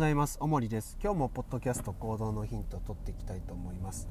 [0.00, 0.38] ございます。
[0.40, 0.96] おもりです。
[1.04, 4.08] 今日もポッドキャスト行動のヒントを取っていきたいと思います。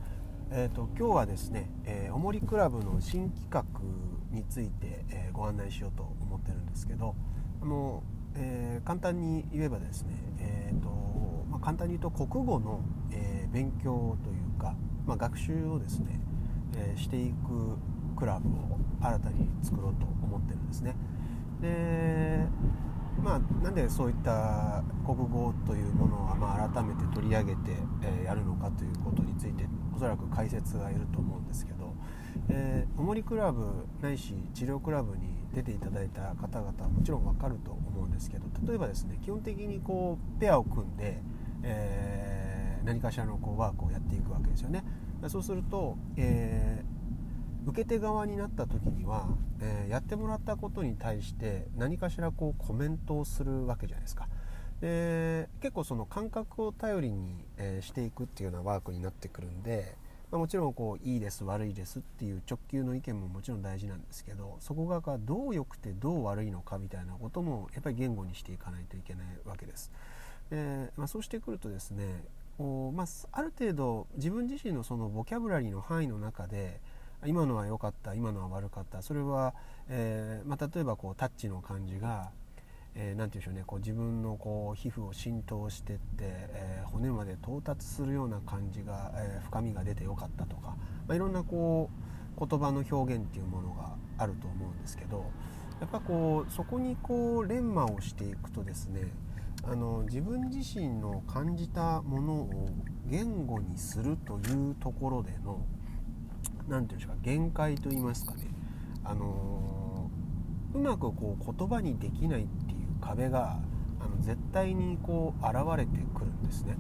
[0.51, 3.63] えっ、と今日はですね、えー、おもりクラブの新企画
[4.29, 7.15] について、えーご案内しようと思ってるんですけど、
[7.60, 8.04] あの、
[8.36, 10.90] えー簡単に言えばですね、えっ、と
[11.49, 12.81] まあ、簡単に言うと国語の、
[13.12, 14.76] えー勉強というか、
[15.08, 16.20] まあ、学習をですね、
[16.77, 17.78] えーしていく
[18.16, 20.94] クラブを新たに作ろうと思ってるんですね。
[21.59, 22.45] で
[23.23, 31.94] まあ、なんでそういった国語というものを、ま、改めて取り上げて、えやるのかということについておそらく解説がいると思うんですけど、
[32.50, 35.23] えーおもりクラブないし治療クラブに
[35.54, 41.22] 出ていただいた方々はもちろん分かると思うんですけど例えばですね基本的にこうペアを組んで、
[41.64, 44.84] えー何かしらのこうワークをやっていくわけですよね。
[45.28, 46.98] そうすると、えー
[47.70, 49.28] 受け手側になった時には、
[49.62, 54.28] えーやってもらったことに対して何かしらこうコメントをするわけじゃないですか。
[54.81, 59.97] で結構その感覚を頼りに、えーしていくっていうようなワークになってくるんで、
[60.31, 69.92] まあもちろんこういいです悪いですっていう直球の意見ももちろん大事なんですけどそこがどう良くてどう悪いのかみたいなこともやっぱり言語にしていかないといけないわけです。
[70.50, 72.23] でまあ、そうしてくるとですね
[72.58, 76.81] こう、まあ、ある程度自分自身のそのボキャブラリーの範囲の中で
[77.25, 79.02] 今のは良かった今のは悪かった。
[79.02, 79.53] それは、
[79.89, 82.31] えーまあ、例えばこうタッチの感じが
[82.95, 83.64] えーて言うんでしょうね。
[83.66, 90.75] こう自分のこう皮膚を浸透してって、えー骨まで到達するような感じが、え深みが出てよかったとか、
[91.08, 91.90] まあ、いろんなこ
[92.36, 95.30] う言葉の表現っていうものがあると思うんですけど
[95.80, 99.03] やっぱこうそこにこう連磨をしていくとですね
[99.64, 102.70] あの自分自身の感じたものを
[103.06, 105.66] 言語にするというところでの
[106.70, 108.44] 何て言うんでしょうか限界と言いますかね。
[109.03, 110.09] あの
[110.73, 113.59] うまくこう言葉にできないっていう壁が
[114.00, 116.78] あの絶対にこう現れてくるんですね。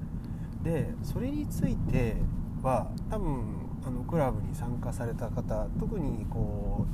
[0.63, 2.17] でそれについて
[2.61, 3.43] は多分
[3.85, 6.85] あのクラブに参加された方特にこ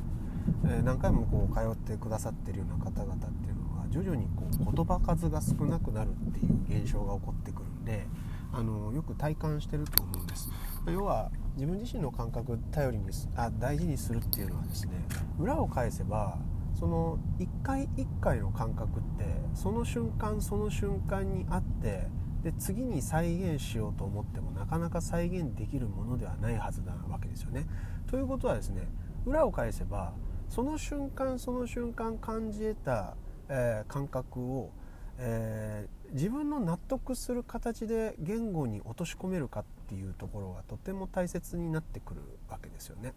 [0.63, 8.05] う、えー何回もこう通ってくださってるような方々っていうのは徐々にこう言葉数が少なくなるっていう現象が起こってくるんで
[8.53, 10.49] あのよく体感してると思うんです。
[10.87, 14.91] 要は自分自身の感覚頼りにすあ大事にするっていうのはですね
[15.39, 16.37] 裏を返せば
[16.77, 22.07] その一回一回の感覚ってその瞬間その瞬間にあって
[22.43, 27.65] で次に再現しようと思ってもなかなか再現できるものではないはずなわけですよね。
[28.05, 28.87] ということはですね
[29.25, 30.13] 裏を返せば
[30.49, 33.15] その瞬間その瞬間感じ得た、
[33.49, 34.71] えー感覚を、
[35.17, 43.13] えー自分の納得する形で言語に落とし込めるかっっていうところがとても大切になってくるわけですよね。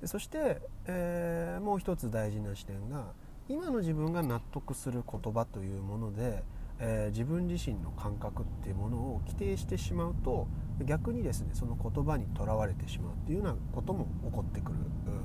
[0.00, 3.12] でそして、えーもう一つ大事な視点が
[3.48, 6.42] 今の自分が納得する言葉というもので、
[6.80, 10.48] えー自分自身の感覚っていうものを規定してしまうと
[10.84, 14.78] 逆にですねその言葉にとらわれてしまうっていうようなことも起こってくる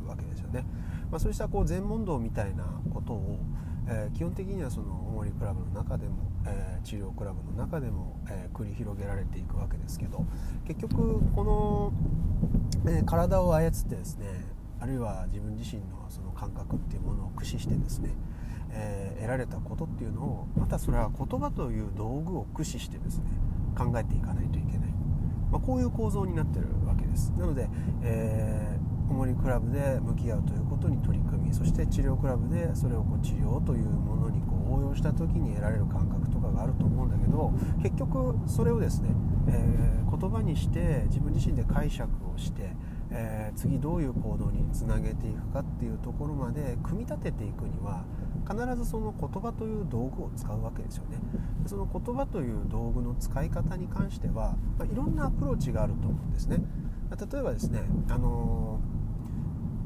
[0.07, 0.65] わけですよね。
[1.09, 3.39] まあ、そうしたこう全問答みたいなことを、
[3.87, 10.25] えー基本的にはそのおもりクラブの中でも、えー治療クラブの中でも、えー繰り広げられていくわけですけど
[10.65, 11.43] 結局こ
[12.85, 14.45] の、え体を操ってですね
[14.79, 18.11] あるいは自分自身のその感覚っていうものを駆使してですね、
[18.71, 23.25] え得られたことっていうのをまたそれは言葉という道具を駆使してですね
[23.77, 24.89] 考えていかないといけない、
[25.51, 27.31] まあ、こういう構造になってるわけです。
[27.37, 27.69] なので、
[28.03, 37.51] えーおもりクラブで向き合うということに取り組みそして治療クラブでそれをこう治療というものにこう応用した時に得られる感覚とかがあると思うんだけど
[37.81, 39.09] 結局それをですね、
[39.49, 42.71] えー言葉にして自分自身で解釈をして、
[43.11, 48.03] えー次どういう行動につなげていくかっていうところまで組み立てていくには
[48.49, 51.17] 必ずその言葉という道具を使うわけですよね。
[51.65, 56.59] その言葉という道具の使い方に関しては、まあ、いろんなアプローチがあると思うんですね。
[57.11, 58.96] 例えばですね、あのー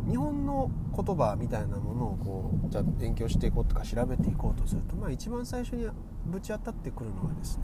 [0.09, 5.87] 日本の言葉みたいなものをこうじゃ勉強していこうとか調べていこうとすると、まあ、一番最初に
[6.25, 7.63] ぶち当たってくるのはですね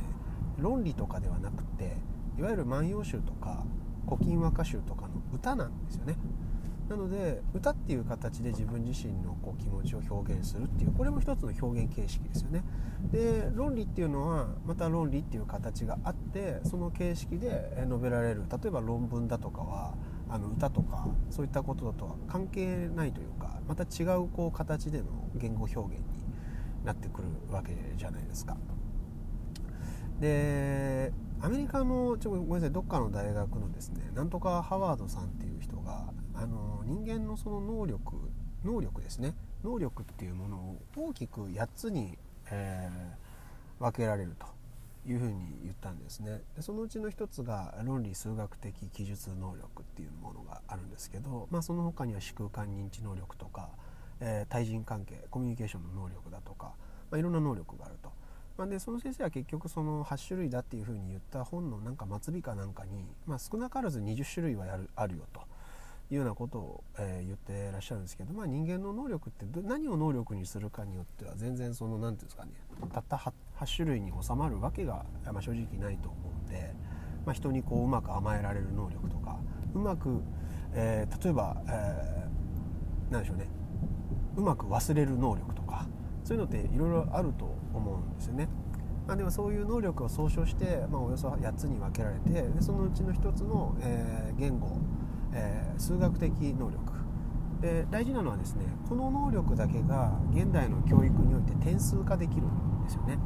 [0.58, 1.98] 論理とかではなくて
[2.38, 3.64] いわゆる「万葉集」とか
[4.08, 6.16] 「古今和歌集」とかの歌なんですよね。
[6.90, 12.64] なので歌っていう形で自分自身のこう気持ちを表現するっていうこれも一つの表現形式ですよね。
[13.12, 19.96] で論理っていうのはまた論理っていう形があってその形式で述べられる例えば論文だとかは
[20.30, 26.06] あの歌とかそういったこととは関係ないというかまた違うこう形での言語表現に
[26.86, 28.58] なってくるわけじゃないですか。
[30.20, 38.16] でアメリカのちょっとごめんなさいどっかの大学のですねなんとかハワードさんっていう人があの人間のその能力
[38.66, 42.18] 能力ですね能力っていうものを大きく8つに、
[42.50, 43.28] えー
[43.80, 44.48] 分けられると
[45.08, 53.70] いうふうに言ったんですねでそのうちの一つが論理数学的記述能力っていうものがあるんですけど、まあ、その他には視空間認知能力とか、
[54.20, 56.74] えー、対人関係コミュニケーションの能力だとか、
[57.10, 58.12] まあ、いろんな能力があると。
[58.58, 65.42] まあ、でその先生は結局その8種類だっていうふうに言った本のなんか末尾かなんかに、まあ、少なからず20種類はやるあるよと。
[66.10, 73.18] いうようなことを、えー、言ってらっしゃるんですけど、まあ、人間の能力って何を能力にするかによっては全然その何て言うんですかねたった
[73.60, 76.74] 8, 種類に収まるわけが、まあ、正直ないと思うんで、
[77.26, 79.38] まあ、人にこううまく甘えられる能力とか
[79.74, 80.22] うまく、
[80.74, 83.48] えー、例えば、えー、何でしょうね
[84.36, 85.88] うまく忘れる能力とか
[86.24, 88.50] そういうのっていろいろあると思うんですよね。
[89.08, 94.78] まあ、でもそういう能力を総称して、まあ、およそ8つに分けられてでそのうちの1つの、えー、言語
[95.34, 96.78] えー、数学的能力
[97.62, 103.18] で大事なのはですねこの能力だけが現代の教育において点数化できるんですよね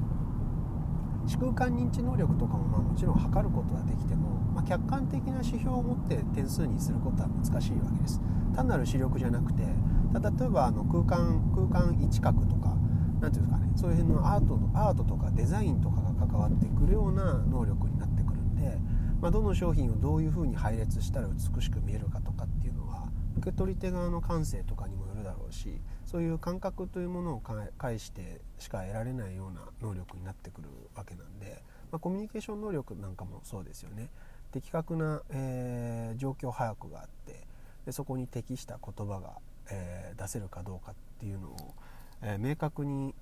[1.27, 8.21] 視空間認知能力とかもまあもちろん測ることはできても、まあ、客観的な指標を持って点数にすることは難しいわけです。
[8.55, 12.75] 単なる視力じゃなくて例えばあの空間空間位置角とか
[13.21, 18.77] 何ていうんですかねそういう辺のアートアートとかデザインとかが関わってくるような能力になってくるんで
[19.21, 23.07] まあ、どの商品をどういうふうに配列したら美しく見えるかとかっていうのは
[23.37, 25.79] 受け取り手側の感性とかにもよるだろうし
[26.11, 27.41] そういう感覚というものを
[27.77, 34.09] 介してしか得られないような能力になってくるわけなんで、まあ、コミュニケーション能力なんかもそうですよね
[34.51, 37.47] 的確な、えー、状況把握があって
[37.85, 39.37] でそこに適した言葉が、
[39.71, 41.75] えー、出せるかどうかっていうのを、
[42.21, 43.15] えー、明確に、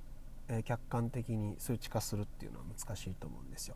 [0.47, 3.75] え客観的に数値化するっていうのは難しいと思うんですよ。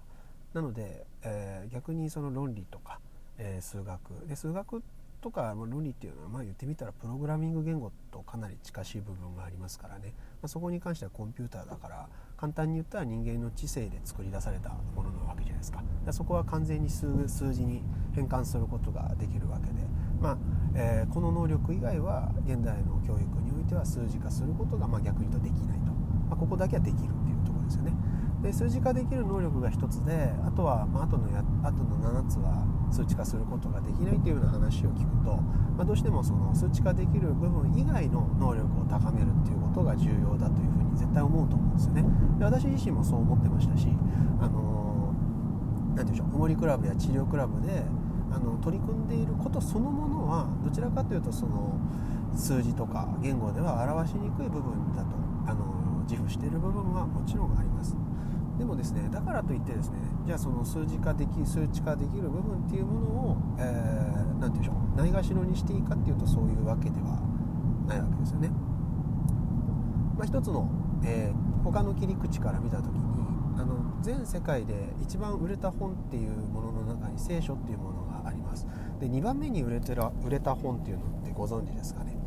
[0.55, 2.99] なので、えー、逆にその論理とか、
[3.37, 4.81] えー、数学で数学
[5.23, 15.81] とか論理っていうのはまあ言ってみたらプログラミング言語とかなり近しい部分がありますからね、まあ、そこに関してはコンピューターだから簡単に言ったら人間の知性で作り出されたものなわけじゃないですか。
[16.11, 17.07] そこは完全に数
[17.53, 17.81] 字に
[18.13, 19.73] 変換することができるわけで、
[20.19, 20.37] まあ
[20.75, 25.93] えー、この能力以外は現代の教育においては数字化することがまあ逆に言うとできないと、
[26.27, 27.93] まあ、ここだけはできるっていうところですよね。
[28.41, 35.35] で数値化できる能力が1つであとは、まあ、後のや後の7つは数値化することができないというような話を聞くと、
[35.75, 42.05] まあ、どうしてもその数値化できる部分以外の能力を高めるっていうことが重要だというふうに絶対思うと思うんですよね。
[42.37, 43.87] で私自身もそう思ってましたし
[44.39, 45.11] あの
[45.95, 47.83] 何て言うんでしょうおもりクラブや治療クラブで
[48.31, 51.79] あの取り組んでいることそのものはどちらかというとその
[52.35, 55.09] 数字とか言語では表しにくい部分だと
[55.47, 57.95] あの自負している部分はもちろんあります。
[58.57, 67.19] でもですねだからといってですねじゃあその数字化でき数値化できる部分っていうものを何、えー、て言うんでしょうないがしろにしていいかっていうとそういうわけでは
[67.87, 68.49] ないわけですよね。
[70.15, 70.69] まあ、一つの、
[71.03, 73.03] えー、他の切り口から見た時に
[73.57, 78.67] あの全世界で一番売れた本っていうものの中に聖書っていうものがあります
[78.99, 82.17] で2番目に売れてら売れた本っていうのってご存知ですかね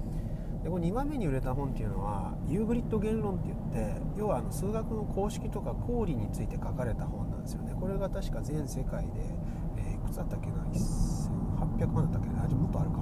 [0.66, 7.72] でこの2番目に売れた本っていうのはユーグリッド言論って言って要はあの数学の公式とか公理について書かれた本なんですよね。
[7.78, 9.12] これが確か全世界で、
[9.78, 12.44] えー、いくつだったっけな？1800万だったっけな？
[12.44, 12.96] あもっとあるか。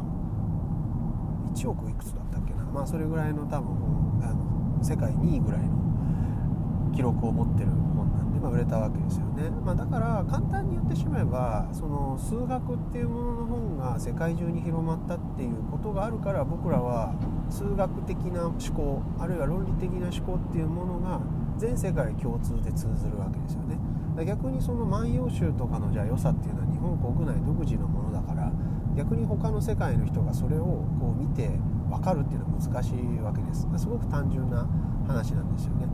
[1.55, 2.65] 1億いくつだったっけな？
[2.65, 17.15] まあそれぐらいの多分あの世界2位ぐらいの記録を持ってる本なんで、まあ、売れたわけですよね、まあ、だから簡単に言ってしまえばその数学っていうものの本が世界中に広まったっていうことがあるから僕らは
[17.51, 21.21] 数学的な思考あるいは論理的な思考っていうものが
[21.57, 23.79] 全世界共通で通ずるわけですよね。
[24.25, 28.53] 逆にその万葉集とかのじゃあ良さっていうのは日本国内独自のものだから
[28.97, 31.51] 逆に他の世界の人がそれをこう見て
[31.91, 33.67] 分かるっていうのは難しいわけです。
[33.77, 34.69] すごく単純な
[35.07, 35.87] 話なんですよね。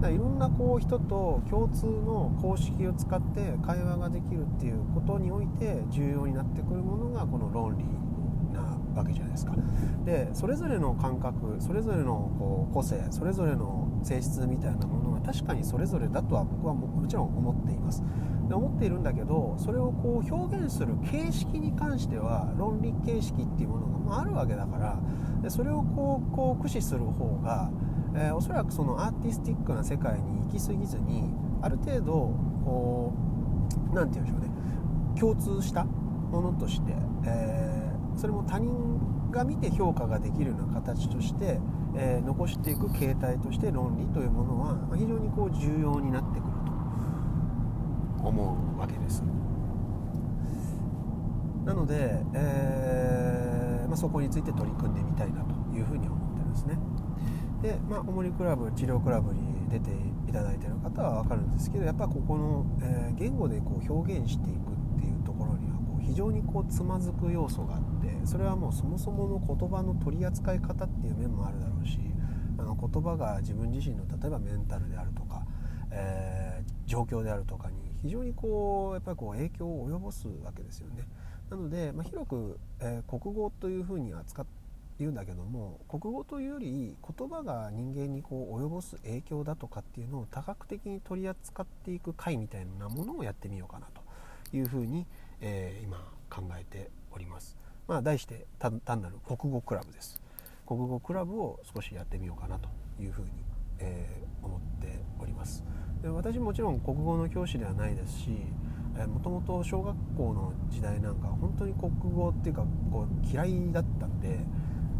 [0.00, 7.84] だいろんなこう人と共通の公式を使って会話ができるっていうことにおいて重要になってくるものがこの論理。
[8.98, 9.54] わけじゃないですか。
[10.04, 18.02] でそれぞれの感覚それぞれのこう個性それぞれの性質みたいなものが確かにそれぞれだとは僕はもちろん思っています。
[18.48, 24.98] で思っているんだけどそれをこう表現する形式に関しては論理形式っていうものがあるわけだから
[25.42, 27.70] でそれをこうこう駆使する方が
[28.14, 32.12] えー、おそらくそのアーティスティックな世界に行き過ぎずにある程度
[32.64, 33.12] こ
[33.92, 34.48] う何て言うんでしょうね。
[35.18, 36.92] 共通したものとして、
[37.24, 37.67] えー、
[38.18, 41.60] それも他人が見て評価ができるような形として、
[41.96, 46.52] えー、残していく形態として論理というものは非常にこう重要になってくる
[48.20, 49.22] と思うわけです。
[51.64, 56.78] なので、えーまあ、そこについて取り組んでみたいなというふうに思ってるんですね。
[57.62, 59.90] で、まあ、おもりクラブ治療クラブに出て
[60.28, 65.37] いただいてる方は分かるんですけどやっぱここの、えー、言語でこう表現していくっていうところ
[66.18, 72.00] 常にこうつまずく要素があってそれはもうそもそもの言葉の取り扱い方っていう面もあるだろうし
[72.58, 75.44] あの言葉が自分自身の例えばメンタルであるとか、
[75.92, 81.06] えー、状況であるとかに非常にこうやっぱりこう影響を及ぼすわけですよね。
[81.50, 84.50] なので、まあ、広く、えー、国語というふうに扱って
[84.98, 95.06] 言うんだけども国語というより言葉が人間にこう及ぼす影響だとかっていうのを多角的に取り扱っていく回みたいなものをやってみようかなというふうに、
[95.40, 95.98] えー、今
[96.30, 97.56] 考えております。
[97.86, 100.20] まあ、題して単なる国語クラブです。
[100.66, 102.68] 国語クラブを少しやってみようかなと
[103.00, 103.30] いうふうに、
[103.78, 105.64] えー、思っております。
[106.02, 108.30] で私もちろん国語の教師ではないですし
[109.06, 114.40] もともと小学校の時代なんか本当に国語っていうかこう嫌いだったんで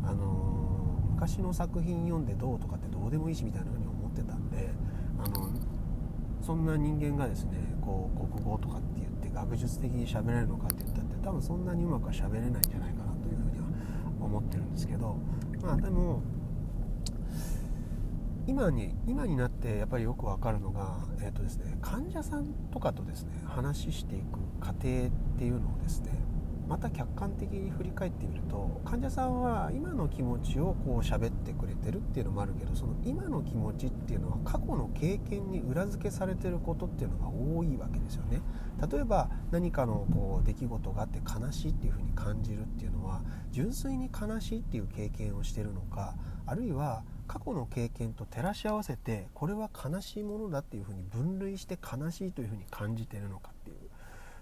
[0.04, 4.68] あの昔の作品読んでどうとかってどうでもいいしみたいなふうに思ってたんで
[5.18, 5.48] あの
[6.40, 8.57] そんな人間がですねこう国語
[9.48, 13.64] 学術的に喋れるのかって言ったって多分そんなにうまくは喋れないんじゃないかなというふうには
[14.20, 15.16] 思ってるんですけど
[15.62, 16.22] まあでも
[18.46, 24.82] 今に今になってやっぱりよく分かるのが、えーとですね、患者さんとかとですね話していく過程っ
[25.38, 26.12] ていうのをですね
[26.68, 38.42] また客観的に振り返ってみると患者さんは今の気持ちをこう喋ってくれてるっていうのもあるけどその今の気持ちっていうのは過去の経験に裏付けされてることっていうのが多いわけですよね。
[38.90, 46.14] 例えば何かのこう出来事があって悲しいっていうふうに感じるっていうのは純粋に悲しいっていう経験をしてるのか
[46.46, 53.76] あるいは過去の経験と照らし合わせてこれは悲しいものだっていうふうに分類して悲しいというふうに感じてるのかっていう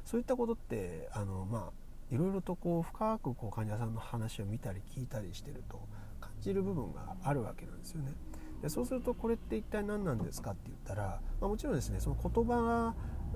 [0.05, 5.81] そういったことってあのまあいろいろとこう深くこう患者さんの話を見たり聞いたりしてると
[6.21, 8.13] 感じる部分があるわけなんですよね。
[8.63, 12.95] でそうするとこれって一体何なんですかって言ったら、まあ、もちろんですねその言葉が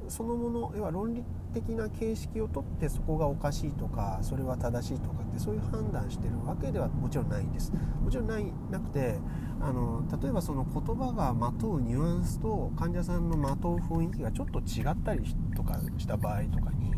[0.09, 1.23] そのもの要は論理
[1.53, 7.73] 的な形式をとってそこがおかしいとかそれは正しいとかってそういう判断してるわけではもちろんないんです
[8.03, 9.19] もちろんないなくて
[9.61, 15.23] あの例えばその言葉がまとうニュアンスと患者さんのまとう雰囲気がちょっと違ったり
[15.55, 16.95] とかした場合とかに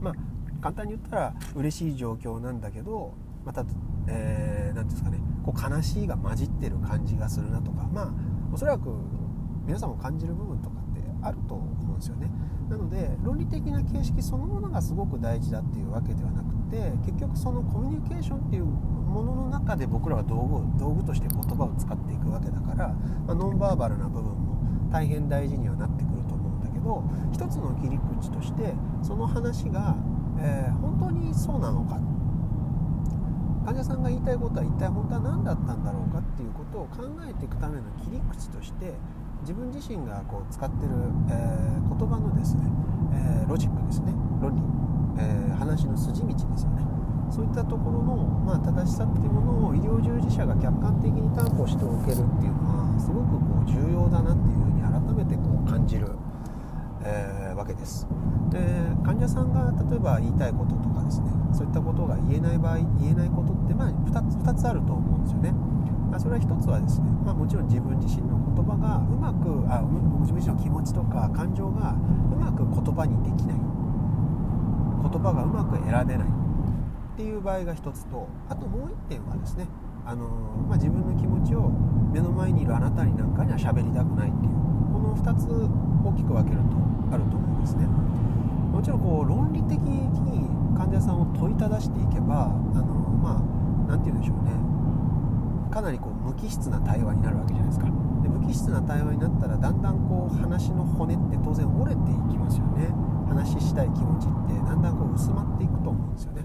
[0.00, 0.14] まあ
[0.62, 3.12] 簡単に言ったら嬉しい状況なんだけど
[3.44, 3.74] また何、
[4.08, 8.12] えー、て言うんですかねこう悲しいが混じってる感じがするなとかまあ
[8.52, 8.88] おそらく
[9.66, 12.30] 皆さんも感じる部分とかってあると思うんですよね。
[12.68, 22.88] なので論理的な形式そのものがすごく大事だっていうわけではなくて結局そのコミュニケーションっていうものの中で僕らは道具道具として言葉を使っていくわけだから、
[23.26, 29.94] まあ、ノンバーバルな部分も大変大事にはなってくると思うんだけど一つの切り口としてその話が
[30.38, 31.98] えー、本当にそうなのか。
[33.64, 38.92] 患者さんが言いたいことは一体本当は何だったんだろうかっていうことを考えていくための切り口として
[39.42, 40.90] 自分自身がこう使ってる、
[41.30, 42.66] えー、言葉のですね、
[43.14, 44.12] えー、ロジックですね。
[44.42, 44.62] 論理、
[45.22, 46.82] え話の筋道ですよね。
[47.30, 56.08] そういったところの、まあ、正しさっていうものを医療従事者が客観的に担保しておけるっていうのはすごくこう重要だなっていうふうに改めてこう感じる
[57.04, 57.31] え、
[57.62, 58.06] わけです。
[58.50, 58.58] で
[59.06, 65.54] 患者さんが例えば言いたいこととかですねそういったことが言えない場合言えないことってまあ 2, つ2つあると思うんですよね、
[66.10, 69.80] ま、それは1つはですね、まあ、もちろん自分自身の言葉がうまくあ
[70.20, 73.60] 自分自身の気持ちとか感情がうまく言葉にできない。
[75.02, 76.28] 言葉がうまく選べない。
[76.28, 79.66] っていう場合が1つとあともう1点はですね
[80.04, 80.26] あの
[80.68, 81.70] まあ、自分の気持ちを
[82.12, 84.52] 目の前にいるあなたになんかには喋りたくないっていう
[84.90, 87.86] この2つ大きく分けるとあると思うんですね。
[87.86, 92.84] もちろんこう論理的に患者さんを問いただしていけばあの
[93.22, 93.42] まあ
[93.88, 94.52] 何て言うんでしょうね。
[95.70, 97.86] かなりこう無機質な対話になるわけじゃないですか。
[98.22, 102.88] で無機質な対話になったらだんだんこう話の骨って当然折れていきますよね。
[103.28, 106.44] 話したい気持ちってだんだんこう薄まっていくと思うんですよね。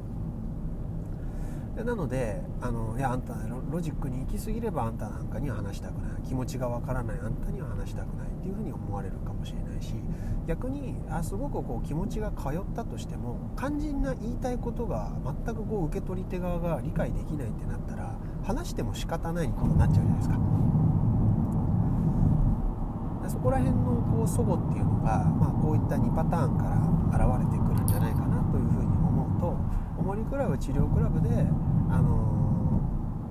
[1.83, 3.35] なのであのいやあんた
[3.69, 9.93] ロジックに行き過ぎればあんたなんかには話したくない気持ちがわからないあんたには話したくないっていうふうに思われるかもしれないし
[10.47, 15.11] 逆にあすごくこう気持ちが通ったとしても肝心な言いたいことが
[15.45, 20.39] 全くこう受け取り手側が理解できないってなったら話しても仕方ないにこうなっちゃうじゃないですか。
[23.27, 26.63] そこら辺のこう齟齬っていうのが、まあ、こういった2パターンか
[27.19, 29.57] ら現れてくるんじゃないかなというふうに思うと
[29.99, 31.29] おもりクラブ治療クラブで
[31.89, 32.81] あの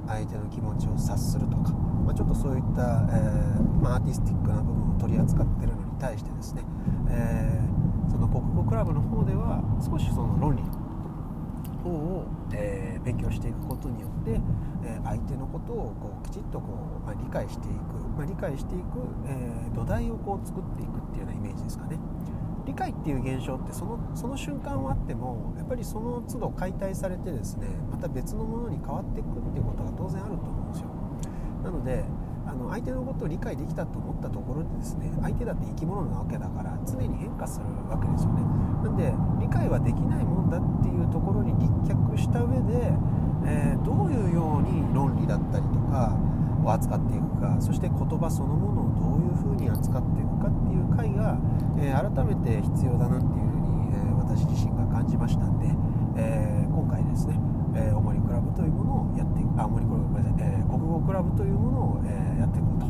[0.07, 6.63] 相手の気持ちを察するとか、まあ、ちょっとそういった、えー、まあ、アーティスティックな部分を取り扱ってるのに対してですね、
[7.11, 10.63] えー、その国語クラブの方では少しその論理
[11.87, 14.41] 方を、えー、勉強していくことによって、
[14.85, 17.75] え相手のことをこうきちっとこう、まあ、理解していく、
[18.17, 18.85] まあ、理解していく、
[19.27, 21.99] え土台をこう作っていくっていうようなイメージですかね。
[22.67, 30.89] 理解っていう現象ってそのその瞬間はあってもやっぱりその都度解体されてですねまた別のものに変わっていくっていうことが当然あると思うんですよ。
[31.63, 32.05] なので
[32.47, 38.43] あの相手のことを理解できたと思ったところでですね相手だって生き物なわけだから常に変化するわけですよね。
[38.83, 42.93] なんで理解はできないもんだっていうところに立脚した上で、
[43.47, 46.17] えー、どういうように論理だったりとか
[46.65, 51.39] を扱っていくかそして言葉そのものどういうふうに扱っていくかっていう回が、
[51.79, 55.69] えー、改めて必要だなっていうふうに、えー、私自身が感じましたんで、
[56.17, 57.39] えー、今回ですね、
[57.75, 62.87] えー、おもりクラブというものをやっていくあおもりクラブごめんなさい、えー、国語クラブというものを、えー、やっていこうと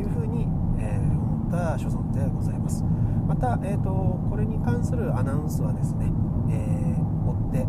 [0.00, 0.46] いうふうに、
[0.78, 2.84] えー、思った所存でございます。
[3.26, 3.90] また、えーと、
[4.30, 6.10] これに関するアナウンスはですね、
[6.48, 7.64] えー、追って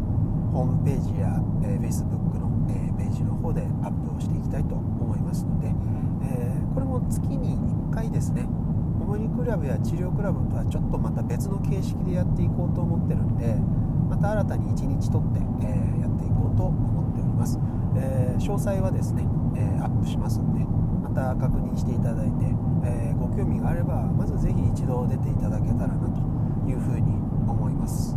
[0.54, 5.68] ホームページや、えー、Facebook の、えー、ページの方でアップをしていきたいと思いますので、
[6.80, 7.60] これも月に
[7.92, 8.48] 1回ですね。
[9.04, 13.56] 重りクラブや治療クラブとはちょっとまた別の形式でやっていこうと思ってるんで
[14.08, 17.60] また新たに1日とって、えー、やっていこうと思っております、
[17.98, 22.46] えー、詳細はですね、えー、アップしますんでまた確認していただいて、
[22.86, 26.22] えご興味があればまず是非一度出ていただけたらなと
[26.70, 27.12] いうふうに
[27.44, 28.16] 思います、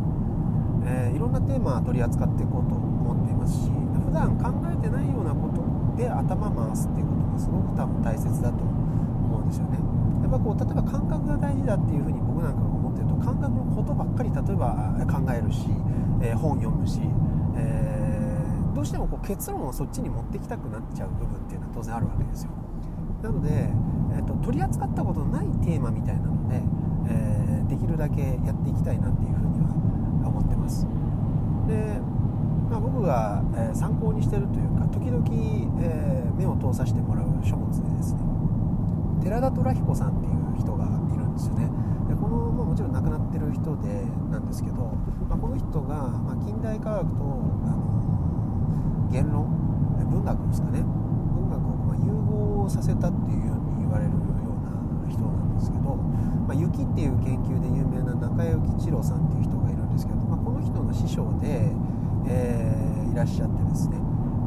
[0.85, 3.71] えいろんなテーマ取り扱っていこうと思っていますし
[4.05, 5.65] 普段考えてないようなこと
[5.97, 9.79] で頭回すっていうことがすごく多分大切だと思うんですよね。
[10.23, 15.67] やっぱこう例えば感覚が大事だっていうふうに僕なんかが思ってると感覚のことばっかり例えば考えるし、
[16.23, 17.01] えー、本読むし、
[17.57, 22.51] えー、どうしてもこう結論をそっちに持ってきたくなっちゃう部分っていうのは当然あるわけですよ。
[23.23, 23.71] なので、
[24.13, 26.63] えーと、取り扱ったことのないテーマみたいなので、
[27.09, 30.87] えー、できるだけやっていきたいなっていうふうには思ってます。
[31.69, 32.01] で
[32.73, 33.43] まあ、僕が、
[33.75, 35.23] 参考にしてるというか時々、
[36.39, 38.21] 目を通させてもらう書物でですね。
[39.23, 41.71] 寺田虎彦さんっていう人がいるんですよね。
[42.09, 44.97] でこの、まあ、もちろん亡くなってる人でなんですけど、
[45.29, 47.23] まあ、この人が、ま近代科学と、
[47.65, 49.47] あの言論
[50.11, 50.83] 文学ですかね。
[50.83, 55.95] 文学をま融合させたっていうように言われるような人なんですけど、
[56.49, 61.73] ま雪っていう研究で有名な中谷幸一郎さんっていう人がいるんですけど、まあこの人の師匠で
[62.27, 63.97] えー、いらっしゃってですね。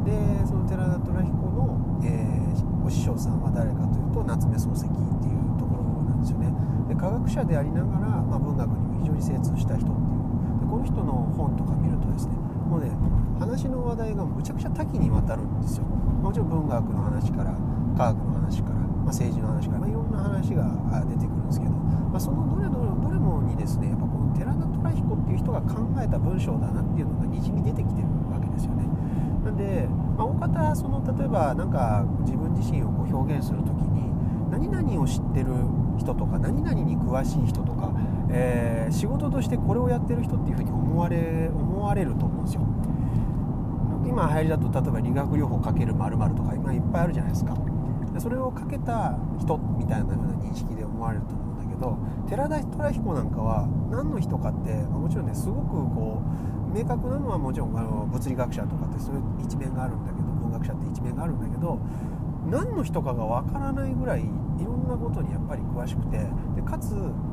[0.06, 2.45] でその寺田虎彦の、えー、
[2.86, 6.54] お師匠さんは誰かというと夏目漱石っていうところなんですよね。
[6.88, 10.62] で科学者でありながら、まあ、文学にも非常に精通した人っていう。
[10.62, 12.38] でこの人の本とか見るとですね
[12.70, 12.94] もうね
[13.42, 15.86] 話の話題がむちゃくちゃ多岐にわたるんですよ。
[15.86, 17.58] もちろん文学の話から
[17.98, 20.70] 科学の話から、まあ、政治の話から、まあ、いろんな話が
[21.10, 28.86] 出てくるんですけど、まあ、そのどれどれどれもにですねやっぱこの寺田虎彦っていう人が考えた文章だなっていうのがにじみ出てきてるわけですよね。
[29.44, 34.12] なんで、まあ、大方その例えばなんか自分自身をこう表現する時に
[34.50, 35.54] 何々を知ってる
[35.98, 37.92] 人とか何々に詳しい人とか、
[38.30, 42.62] えー、仕事としてこれをやってる人っていうふうに思われ思われると思うんですよ。
[44.06, 47.56] 今流行りだと例えば理学療法かける〇〇とか今いっぱいあるじゃないですか。
[48.20, 51.98] それをかけた人みたいなような認識で思われると思うんだけど
[52.30, 61.80] 寺田虎彦なんかは何の人かってもちろんねすごくこう明確なのはもちろんあの物理学者とかってそういう一面があるんだけど文学者って一面があるんだけど
[62.52, 64.24] 何の人かがわからないぐらいい
[64.60, 66.20] ろんなことにやっぱり詳しくて
[66.54, 66.92] でかつ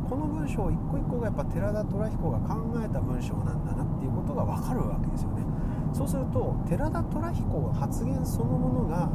[0.09, 5.43] この文章一個一個がやっぱ寺田虎彦が考えた文章なんだなっていうことが分かるわけですよね。
[5.93, 9.11] そうすると寺田虎彦の発言そのものが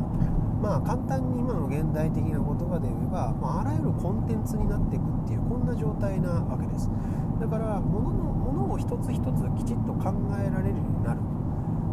[0.61, 6.91] まあ簡単に今の現代的な言葉で言えば、まあ、あらゆるコンテンツになっていくっていうこんな状態なわけです。
[7.39, 8.37] だから物の物
[8.69, 11.19] を一つ一つきちっと考えられるようになる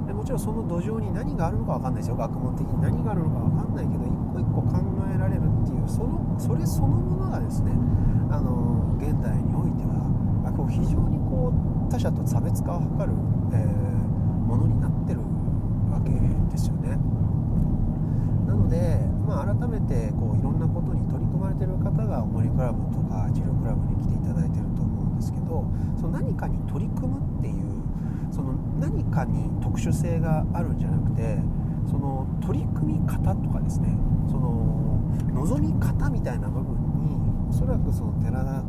[0.06, 4.82] でもちろんその土壌に何があるのか分かんないですよ学問的に何があるのか分かんないけど一個一個考
[5.14, 7.72] えられるっていうそのそれそのものがですね
[8.30, 10.04] あの現代においては
[10.56, 13.12] こう非常にこう他者と差別化を図る、
[13.52, 13.68] えー、
[14.46, 15.20] ものになってる
[15.90, 16.96] わけですよね。
[18.46, 24.73] なので、まあ、改めてこういろんなことに取り組まれてる方がおもりクラブとか治療クラブに来ていただいてる
[25.24, 25.64] ですけど
[25.96, 27.64] その何かに取り組むっていう
[28.30, 31.38] その何かに特殊性があるんじゃなくて
[31.88, 33.96] その取り組み方とかですね
[34.28, 35.00] その
[35.32, 37.16] 望み方みたいな部分に
[37.48, 38.62] おそらくその寺田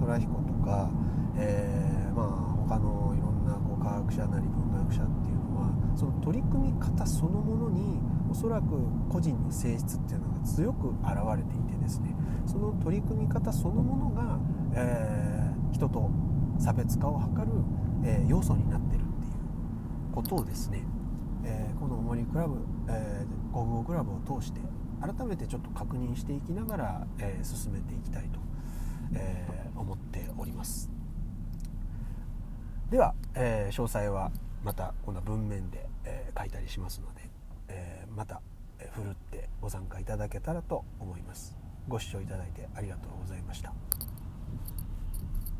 [0.00, 0.90] 虎彦とか、
[1.36, 2.26] えー、まあ
[2.68, 8.66] 他のいろんなこう科学者なり文学者っていうのはその取り組み方そのものにおそらく
[9.10, 12.14] 個人の性質っていうのが強く現れていてですね
[12.46, 14.38] その取り組み方そのものが、
[14.74, 16.10] えー、人と
[16.58, 17.46] 差別化を図る、
[18.04, 20.84] え、要素になってるっていうことをですね、
[21.44, 24.60] え、このモリクラブ、えー、国語クラブを通して
[25.00, 28.38] 改めてちょっと確認していきながら、え、進めていきたいと、
[29.14, 30.90] え、思っております。
[32.90, 34.32] では、え詳細は
[34.64, 37.30] またこの文面で、え書いたりしますので、
[37.68, 38.42] えまた
[38.92, 41.56] ふるってご参加いただけたらと思います。
[41.88, 44.09] ご視聴いただいてありがとうございました。